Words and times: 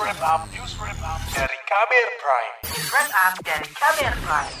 wrap 0.00 0.18
up, 0.26 0.42
news 0.50 0.74
wrap 0.82 0.98
up 1.06 1.22
dari 1.30 1.58
Kamer 1.70 2.08
Prime. 2.18 2.54
News 2.66 2.88
wrap 2.90 3.10
up 3.14 3.34
dari 3.46 3.68
Kamer 3.78 4.14
Prime. 4.26 4.54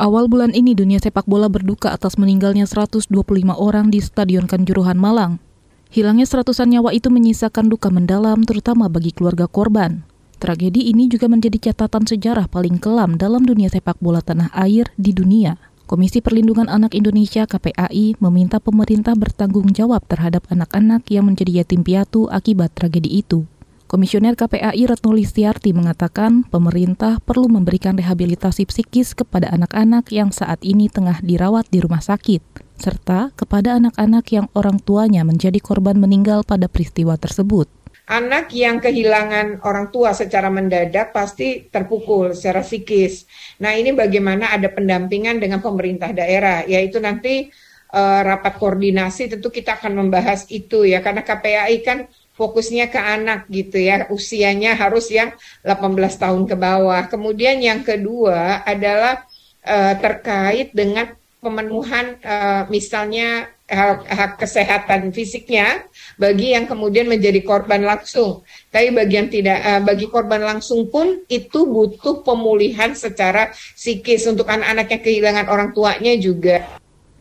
Awal 0.00 0.24
bulan 0.30 0.54
ini 0.54 0.78
dunia 0.78 1.02
sepak 1.02 1.26
bola 1.26 1.50
berduka 1.50 1.90
atas 1.90 2.14
meninggalnya 2.14 2.70
125 2.70 3.10
orang 3.50 3.90
di 3.90 3.98
Stadion 3.98 4.46
Kanjuruhan 4.46 4.94
Malang. 4.94 5.42
Hilangnya 5.90 6.22
seratusan 6.22 6.70
nyawa 6.70 6.94
itu 6.94 7.10
menyisakan 7.10 7.66
duka 7.66 7.90
mendalam 7.90 8.46
terutama 8.46 8.86
bagi 8.86 9.10
keluarga 9.10 9.50
korban. 9.50 10.06
Tragedi 10.38 10.86
ini 10.88 11.10
juga 11.10 11.26
menjadi 11.26 11.70
catatan 11.70 12.06
sejarah 12.06 12.46
paling 12.46 12.78
kelam 12.78 13.18
dalam 13.18 13.42
dunia 13.42 13.68
sepak 13.68 13.98
bola 13.98 14.22
tanah 14.22 14.54
air 14.54 14.88
di 14.96 15.10
dunia. 15.12 15.58
Komisi 15.90 16.22
Perlindungan 16.22 16.70
Anak 16.70 16.94
Indonesia 16.94 17.42
KPAI 17.42 18.22
meminta 18.22 18.62
pemerintah 18.62 19.18
bertanggung 19.18 19.74
jawab 19.74 20.06
terhadap 20.06 20.46
anak-anak 20.46 21.02
yang 21.10 21.26
menjadi 21.26 21.66
yatim 21.66 21.82
piatu 21.82 22.30
akibat 22.30 22.70
tragedi 22.78 23.18
itu. 23.18 23.50
Komisioner 23.90 24.38
KPAI 24.38 24.86
Retno 24.86 25.10
Listiarti 25.10 25.74
mengatakan 25.74 26.46
pemerintah 26.46 27.18
perlu 27.18 27.50
memberikan 27.50 27.98
rehabilitasi 27.98 28.70
psikis 28.70 29.18
kepada 29.18 29.50
anak-anak 29.50 30.14
yang 30.14 30.30
saat 30.30 30.62
ini 30.62 30.86
tengah 30.86 31.18
dirawat 31.18 31.66
di 31.74 31.82
rumah 31.82 31.98
sakit, 31.98 32.38
serta 32.78 33.34
kepada 33.34 33.82
anak-anak 33.82 34.30
yang 34.30 34.46
orang 34.54 34.78
tuanya 34.78 35.26
menjadi 35.26 35.58
korban 35.58 35.98
meninggal 35.98 36.46
pada 36.46 36.70
peristiwa 36.70 37.18
tersebut 37.18 37.66
anak 38.06 38.54
yang 38.54 38.78
kehilangan 38.78 39.62
orang 39.66 39.90
tua 39.90 40.14
secara 40.14 40.50
mendadak 40.50 41.10
pasti 41.14 41.66
terpukul 41.70 42.34
secara 42.34 42.62
psikis. 42.62 43.26
Nah, 43.62 43.74
ini 43.74 43.94
bagaimana 43.94 44.50
ada 44.50 44.66
pendampingan 44.66 45.38
dengan 45.38 45.62
pemerintah 45.62 46.10
daerah, 46.10 46.66
yaitu 46.66 46.98
nanti 46.98 47.54
uh, 47.94 48.20
rapat 48.22 48.58
koordinasi 48.58 49.30
tentu 49.30 49.50
kita 49.50 49.78
akan 49.78 50.06
membahas 50.06 50.46
itu 50.50 50.86
ya 50.86 51.02
karena 51.02 51.22
KPAI 51.26 51.76
kan 51.82 52.06
fokusnya 52.40 52.88
ke 52.88 52.96
anak 52.96 53.44
gitu 53.52 53.76
ya, 53.76 54.08
usianya 54.08 54.72
harus 54.72 55.12
yang 55.12 55.36
18 55.60 56.00
tahun 56.16 56.48
ke 56.48 56.56
bawah. 56.56 57.04
Kemudian 57.12 57.60
yang 57.60 57.84
kedua 57.84 58.64
adalah 58.64 59.28
uh, 59.68 59.94
terkait 60.00 60.72
dengan 60.72 61.12
pemenuhan 61.44 62.16
uh, 62.24 62.64
misalnya 62.72 63.48
hak, 63.68 64.00
hak 64.08 64.32
kesehatan 64.40 65.12
fisiknya 65.14 65.84
bagi 66.20 66.52
yang 66.52 66.68
kemudian 66.68 67.08
menjadi 67.08 67.40
korban 67.44 67.84
langsung. 67.84 68.44
Tapi 68.68 68.92
bagi 68.92 69.14
yang 69.16 69.28
tidak 69.28 69.58
uh, 69.60 69.80
bagi 69.84 70.06
korban 70.08 70.40
langsung 70.40 70.88
pun 70.88 71.22
itu 71.28 71.60
butuh 71.64 72.24
pemulihan 72.26 72.92
secara 72.92 73.52
psikis 73.52 74.24
untuk 74.28 74.48
anak-anak 74.48 74.86
yang 74.90 75.02
kehilangan 75.04 75.46
orang 75.48 75.70
tuanya 75.76 76.12
juga. 76.16 76.80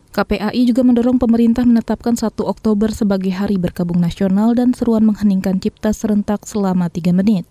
KPAI 0.09 0.65
juga 0.65 0.81
mendorong 0.81 1.21
pemerintah 1.21 1.61
menetapkan 1.69 2.17
1 2.17 2.33
Oktober 2.41 2.89
sebagai 2.89 3.29
hari 3.29 3.61
berkabung 3.61 4.01
nasional 4.01 4.57
dan 4.57 4.73
seruan 4.73 5.05
mengheningkan 5.05 5.61
cipta 5.61 5.93
serentak 5.93 6.49
selama 6.49 6.89
3 6.89 7.13
menit. 7.13 7.45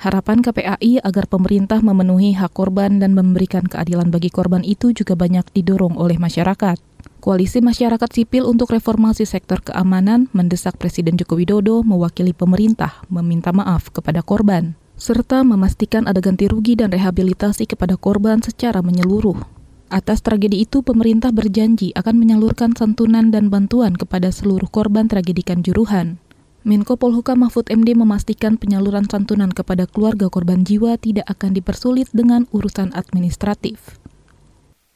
Harapan 0.00 0.40
KPAI 0.40 1.04
agar 1.04 1.28
pemerintah 1.28 1.84
memenuhi 1.84 2.32
hak 2.34 2.56
korban 2.56 3.04
dan 3.04 3.12
memberikan 3.12 3.68
keadilan 3.68 4.08
bagi 4.08 4.32
korban 4.32 4.64
itu 4.64 4.96
juga 4.96 5.12
banyak 5.12 5.44
didorong 5.52 6.00
oleh 6.00 6.16
masyarakat. 6.16 6.80
Koalisi 7.20 7.60
Masyarakat 7.60 8.10
Sipil 8.12 8.48
untuk 8.48 8.72
Reformasi 8.72 9.28
Sektor 9.28 9.60
Keamanan 9.60 10.32
mendesak 10.32 10.80
Presiden 10.80 11.20
Joko 11.20 11.36
Widodo 11.36 11.84
mewakili 11.84 12.32
pemerintah 12.32 13.00
meminta 13.12 13.52
maaf 13.52 13.92
kepada 13.92 14.24
korban, 14.24 14.76
serta 14.96 15.44
memastikan 15.44 16.08
ada 16.08 16.20
ganti 16.20 16.48
rugi 16.48 16.80
dan 16.80 16.92
rehabilitasi 16.92 17.68
kepada 17.68 17.96
korban 18.00 18.40
secara 18.40 18.80
menyeluruh. 18.80 19.53
Atas 19.92 20.24
tragedi 20.24 20.64
itu, 20.64 20.80
pemerintah 20.80 21.30
berjanji 21.30 21.92
akan 21.92 22.16
menyalurkan 22.16 22.72
santunan 22.72 23.28
dan 23.28 23.52
bantuan 23.52 23.92
kepada 23.92 24.32
seluruh 24.32 24.66
korban 24.68 25.06
tragedi 25.06 25.44
Kanjuruhan. 25.44 26.16
Menko 26.64 26.96
Polhukam 26.96 27.44
Mahfud 27.44 27.68
MD 27.68 27.92
memastikan 27.92 28.56
penyaluran 28.56 29.04
santunan 29.04 29.52
kepada 29.52 29.84
keluarga 29.84 30.32
korban 30.32 30.64
jiwa 30.64 30.96
tidak 30.96 31.28
akan 31.28 31.52
dipersulit 31.52 32.08
dengan 32.16 32.48
urusan 32.56 32.96
administratif. 32.96 34.00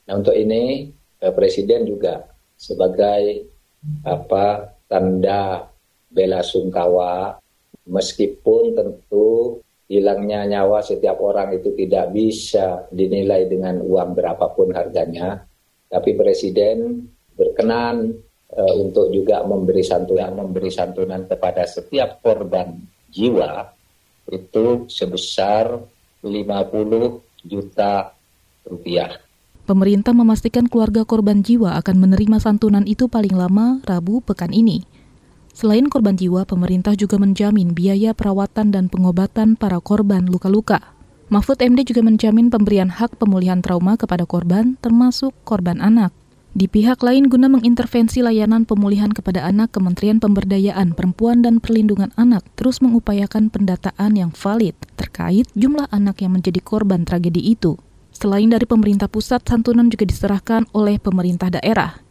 Nah, 0.09 0.17
untuk 0.17 0.33
ini 0.33 0.89
eh, 1.21 1.33
presiden 1.37 1.85
juga 1.85 2.25
sebagai 2.57 3.45
apa 4.09 4.73
tanda 4.89 5.69
bela 6.09 6.41
sungkawa 6.41 7.37
meskipun 7.85 8.73
tentu 8.73 9.61
hilangnya 9.89 10.45
nyawa 10.45 10.85
setiap 10.85 11.17
orang 11.25 11.57
itu 11.57 11.73
tidak 11.73 12.13
bisa 12.13 12.87
dinilai 12.93 13.49
dengan 13.49 13.81
uang 13.81 14.13
berapapun 14.13 14.77
harganya 14.77 15.49
tapi 15.89 16.13
presiden 16.13 17.09
berkenan 17.33 18.13
e, 18.53 18.61
untuk 18.77 19.09
juga 19.09 19.41
memberi 19.49 19.81
santunan 19.81 20.37
memberi 20.37 20.69
santunan 20.69 21.25
kepada 21.25 21.65
setiap 21.65 22.21
korban 22.21 22.77
jiwa 23.09 23.65
itu 24.29 24.85
sebesar 24.93 25.81
50 26.21 27.49
juta 27.49 28.13
rupiah 28.69 29.17
Pemerintah 29.69 30.17
memastikan 30.17 30.65
keluarga 30.65 31.05
korban 31.05 31.45
jiwa 31.45 31.77
akan 31.77 31.97
menerima 32.01 32.41
santunan 32.41 32.89
itu 32.89 33.05
paling 33.05 33.37
lama 33.37 33.85
Rabu 33.85 34.25
pekan 34.25 34.49
ini. 34.49 34.81
Selain 35.59 35.91
korban 35.91 36.15
jiwa, 36.15 36.47
pemerintah 36.47 36.95
juga 36.95 37.19
menjamin 37.19 37.75
biaya 37.75 38.15
perawatan 38.15 38.71
dan 38.71 38.87
pengobatan 38.87 39.59
para 39.59 39.83
korban 39.83 40.31
luka-luka. 40.31 40.95
Mahfud 41.35 41.59
MD 41.59 41.83
juga 41.83 42.07
menjamin 42.07 42.47
pemberian 42.47 42.87
hak 42.87 43.19
pemulihan 43.19 43.59
trauma 43.59 43.99
kepada 43.99 44.23
korban, 44.23 44.79
termasuk 44.79 45.35
korban 45.43 45.83
anak. 45.83 46.15
Di 46.55 46.71
pihak 46.71 47.03
lain, 47.03 47.27
guna 47.27 47.51
mengintervensi 47.51 48.23
layanan 48.23 48.71
pemulihan 48.71 49.11
kepada 49.11 49.51
anak, 49.51 49.75
Kementerian 49.75 50.23
Pemberdayaan 50.23 50.95
Perempuan 50.95 51.43
dan 51.43 51.59
Perlindungan 51.59 52.15
Anak 52.15 52.47
terus 52.55 52.79
mengupayakan 52.79 53.51
pendataan 53.51 54.15
yang 54.15 54.31
valid 54.31 54.79
terkait 54.95 55.51
jumlah 55.59 55.91
anak 55.91 56.23
yang 56.23 56.39
menjadi 56.39 56.63
korban 56.63 57.03
tragedi 57.03 57.43
itu. 57.43 57.75
Selain 58.15 58.47
dari 58.47 58.63
pemerintah 58.63 59.11
pusat, 59.11 59.43
santunan 59.43 59.91
juga 59.91 60.07
diserahkan 60.07 60.71
oleh 60.71 61.03
pemerintah 61.03 61.51
daerah. 61.51 62.08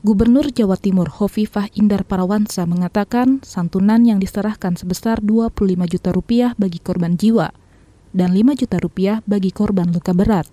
Gubernur 0.00 0.48
Jawa 0.48 0.80
Timur 0.80 1.12
Hovifah 1.12 1.68
Indar 1.76 2.08
Parawansa 2.08 2.64
mengatakan 2.64 3.44
santunan 3.44 4.00
yang 4.00 4.16
diserahkan 4.16 4.72
sebesar 4.72 5.20
25 5.20 5.76
juta 5.92 6.08
rupiah 6.08 6.56
bagi 6.56 6.80
korban 6.80 7.20
jiwa 7.20 7.52
dan 8.16 8.32
5 8.32 8.64
juta 8.64 8.80
rupiah 8.80 9.20
bagi 9.28 9.52
korban 9.52 9.92
luka 9.92 10.16
berat 10.16 10.48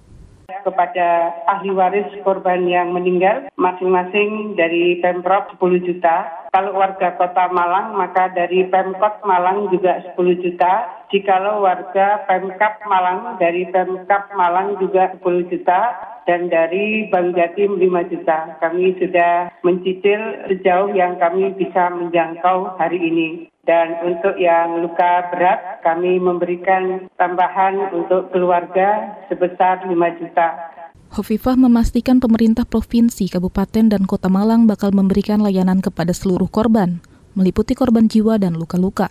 kepada 0.68 1.31
ahli 1.47 1.72
waris 1.72 2.12
korban 2.28 2.68
yang 2.68 2.91
meninggal 2.91 3.47
masing-masing 3.56 4.59
dari 4.59 5.00
Pemprov 5.00 5.47
10 5.56 5.80
juta. 5.80 6.28
Kalau 6.57 6.73
warga 6.73 7.13
kota 7.22 7.53
Malang 7.53 7.94
maka 7.94 8.34
dari 8.34 8.66
Pemkot 8.66 9.22
Malang 9.22 9.69
juga 9.69 10.01
10 10.01 10.41
juta. 10.41 10.90
Jikalau 11.13 11.62
warga 11.62 12.25
Pemkap 12.25 12.81
Malang 12.90 13.38
dari 13.38 13.69
Pemkap 13.69 14.34
Malang 14.34 14.73
juga 14.81 15.13
10 15.22 15.53
juta 15.53 15.94
dan 16.25 16.50
dari 16.50 17.13
Bank 17.13 17.38
Jatim 17.38 17.78
5 17.78 18.09
juta. 18.09 18.57
Kami 18.57 18.97
sudah 18.97 19.53
mencicil 19.62 20.50
sejauh 20.50 20.97
yang 20.97 21.22
kami 21.22 21.53
bisa 21.62 21.94
menjangkau 21.94 22.74
hari 22.81 23.06
ini. 23.06 23.53
Dan 23.62 24.01
untuk 24.01 24.34
yang 24.41 24.81
luka 24.81 25.29
berat, 25.29 25.85
kami 25.85 26.18
memberikan 26.18 27.06
tambahan 27.22 27.94
untuk 27.94 28.34
keluarga 28.34 29.13
sebesar 29.29 29.85
5 29.85 29.94
juta. 30.18 30.74
Hovifah 31.07 31.56
memastikan 31.56 32.19
pemerintah 32.19 32.68
provinsi, 32.68 33.31
kabupaten, 33.31 33.88
dan 33.88 34.03
kota 34.03 34.28
Malang 34.28 34.68
bakal 34.68 34.91
memberikan 34.91 35.40
layanan 35.40 35.79
kepada 35.79 36.12
seluruh 36.12 36.51
korban, 36.51 37.00
meliputi 37.38 37.78
korban 37.78 38.12
jiwa 38.12 38.35
dan 38.35 38.59
luka-luka. 38.59 39.07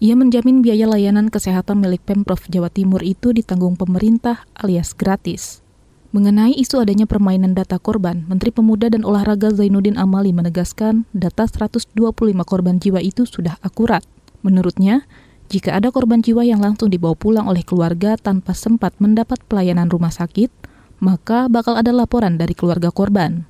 Ia 0.00 0.16
menjamin 0.16 0.64
biaya 0.64 0.88
layanan 0.88 1.28
kesehatan 1.28 1.82
milik 1.82 2.00
Pemprov 2.06 2.40
Jawa 2.48 2.72
Timur 2.72 3.04
itu 3.04 3.36
ditanggung 3.36 3.76
pemerintah 3.76 4.48
alias 4.56 4.96
gratis. 4.96 5.60
Mengenai 6.10 6.56
isu 6.56 6.82
adanya 6.82 7.06
permainan 7.06 7.54
data 7.54 7.78
korban, 7.78 8.26
Menteri 8.26 8.50
Pemuda 8.50 8.90
dan 8.90 9.06
Olahraga 9.06 9.52
Zainuddin 9.54 9.94
Amali 9.94 10.34
menegaskan 10.34 11.06
data 11.14 11.46
125 11.46 11.94
korban 12.42 12.82
jiwa 12.82 12.98
itu 12.98 13.28
sudah 13.28 13.60
akurat. 13.62 14.02
Menurutnya, 14.42 15.06
jika 15.50 15.74
ada 15.74 15.90
korban 15.90 16.22
jiwa 16.22 16.46
yang 16.46 16.62
langsung 16.62 16.90
dibawa 16.90 17.18
pulang 17.18 17.50
oleh 17.50 17.66
keluarga 17.66 18.18
tanpa 18.18 18.54
sempat 18.54 18.94
mendapat 18.98 19.38
pelayanan 19.46 19.90
rumah 19.90 20.10
sakit, 20.14 20.50
maka 21.00 21.48
bakal 21.48 21.74
ada 21.74 21.90
laporan 21.90 22.36
dari 22.36 22.52
keluarga 22.52 22.92
korban. 22.92 23.44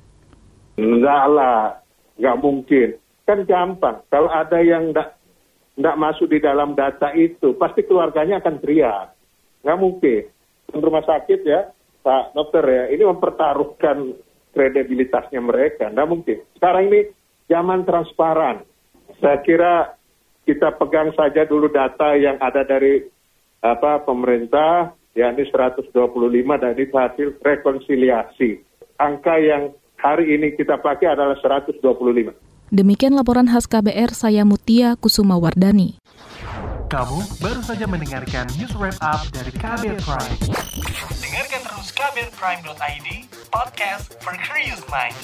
Enggak 0.79 1.23
lah, 1.29 1.83
enggak 2.15 2.37
mungkin. 2.39 2.89
Kan 3.27 3.45
gampang, 3.45 4.01
kalau 4.07 4.31
ada 4.31 4.57
yang 4.63 4.89
enggak, 4.89 5.13
enggak 5.77 5.99
masuk 5.99 6.31
di 6.31 6.39
dalam 6.41 6.73
data 6.73 7.11
itu, 7.13 7.53
pasti 7.59 7.83
keluarganya 7.85 8.39
akan 8.39 8.55
teriak. 8.63 9.13
Enggak 9.61 9.79
mungkin. 9.79 10.21
Rumah 10.71 11.03
sakit 11.03 11.39
ya, 11.43 11.67
Pak 12.01 12.33
Dokter 12.33 12.63
ya, 12.63 12.83
ini 12.95 13.03
mempertaruhkan 13.03 14.15
kredibilitasnya 14.55 15.43
mereka. 15.43 15.91
Tidak 15.91 16.07
mungkin. 16.07 16.39
Sekarang 16.55 16.87
ini 16.87 17.11
zaman 17.51 17.83
transparan. 17.83 18.63
Saya 19.19 19.43
kira 19.43 19.93
kita 20.47 20.73
pegang 20.79 21.11
saja 21.13 21.45
dulu 21.45 21.69
data 21.69 22.15
yang 22.15 22.39
ada 22.41 22.63
dari 22.65 23.05
apa 23.61 24.01
pemerintah, 24.01 24.95
yakni 25.15 25.43
125 25.49 25.91
dan 26.61 26.73
itu 26.79 26.95
hasil 26.95 27.27
rekonsiliasi. 27.43 28.63
Angka 29.01 29.35
yang 29.41 29.73
hari 29.99 30.37
ini 30.37 30.53
kita 30.55 30.77
pakai 30.79 31.13
adalah 31.13 31.37
125. 31.39 31.81
Demikian 32.71 33.19
laporan 33.19 33.51
khas 33.51 33.67
KBR 33.67 34.15
saya 34.15 34.47
Mutia 34.47 34.95
Kusuma 34.95 35.35
Wardani. 35.35 35.99
Kamu 36.91 37.23
baru 37.39 37.63
saja 37.63 37.87
mendengarkan 37.87 38.47
news 38.59 38.75
wrap 38.75 38.95
up 38.99 39.23
dari 39.31 39.51
Kabel 39.55 39.95
Prime. 40.03 40.39
Dengarkan 41.23 41.61
terus 41.63 41.87
kabelprime.id, 41.95 43.07
podcast 43.47 44.15
for 44.19 44.35
curious 44.39 44.83
mind. 44.91 45.15